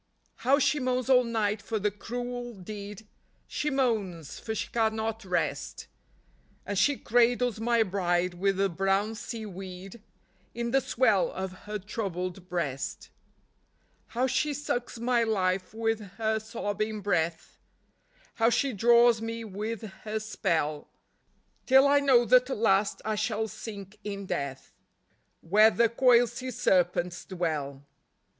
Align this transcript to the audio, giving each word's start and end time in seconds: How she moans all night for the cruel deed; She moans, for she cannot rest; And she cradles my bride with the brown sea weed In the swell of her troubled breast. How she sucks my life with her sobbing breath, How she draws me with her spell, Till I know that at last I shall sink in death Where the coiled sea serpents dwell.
How 0.37 0.57
she 0.57 0.79
moans 0.79 1.11
all 1.11 1.23
night 1.23 1.61
for 1.61 1.77
the 1.77 1.91
cruel 1.91 2.55
deed; 2.55 3.05
She 3.47 3.69
moans, 3.69 4.39
for 4.39 4.55
she 4.55 4.67
cannot 4.71 5.23
rest; 5.23 5.85
And 6.65 6.75
she 6.75 6.97
cradles 6.97 7.59
my 7.59 7.83
bride 7.83 8.33
with 8.33 8.57
the 8.57 8.67
brown 8.67 9.13
sea 9.13 9.45
weed 9.45 10.01
In 10.55 10.71
the 10.71 10.81
swell 10.81 11.31
of 11.31 11.51
her 11.51 11.77
troubled 11.77 12.49
breast. 12.49 13.11
How 14.07 14.25
she 14.25 14.55
sucks 14.55 14.97
my 14.97 15.21
life 15.23 15.71
with 15.71 15.99
her 16.17 16.39
sobbing 16.39 17.01
breath, 17.01 17.59
How 18.41 18.49
she 18.49 18.73
draws 18.73 19.21
me 19.21 19.43
with 19.43 19.83
her 20.01 20.19
spell, 20.19 20.87
Till 21.67 21.87
I 21.87 21.99
know 21.99 22.25
that 22.25 22.49
at 22.49 22.57
last 22.57 23.03
I 23.05 23.13
shall 23.13 23.47
sink 23.47 23.99
in 24.03 24.25
death 24.25 24.73
Where 25.41 25.69
the 25.69 25.89
coiled 25.89 26.29
sea 26.31 26.49
serpents 26.49 27.23
dwell. 27.23 27.83